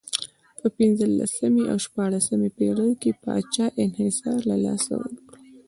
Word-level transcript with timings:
په 0.59 0.67
پنځلسمې 0.77 1.63
او 1.71 1.77
شپاړسمې 1.85 2.49
پېړیو 2.57 2.99
کې 3.01 3.11
پاچا 3.23 3.65
انحصار 3.83 4.39
له 4.49 4.55
لاسه 4.65 4.91
ورکړ. 5.01 5.33